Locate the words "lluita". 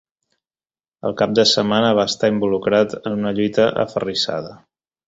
3.43-3.71